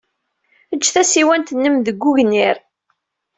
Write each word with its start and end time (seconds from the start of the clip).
Ejj 0.73 0.87
tasiwant-nnem 0.93 1.75
deg 1.85 1.97
wegnir. 2.05 2.57